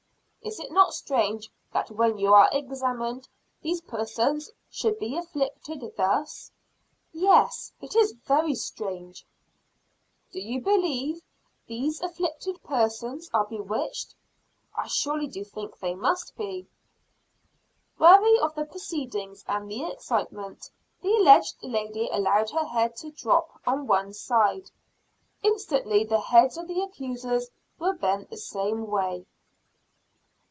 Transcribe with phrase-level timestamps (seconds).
[0.43, 3.29] "Is it not strange that when you are examined,
[3.61, 6.49] these persons should be afflicted thus?"
[7.13, 9.23] "Yes, it is very strange."
[10.31, 11.25] [Illustration: "The Lord knows that I haven't hurt them"]
[11.67, 12.01] "Do you believe these
[12.49, 14.15] afflicted persons are bewitched?"
[14.75, 16.67] "I surely do think they must be."
[17.99, 20.71] Weary of the proceedings and the excitement,
[21.03, 24.71] the aged lady allowed her head to droop on one side.
[25.43, 29.27] Instantly the heads of the accusers were bent the same way.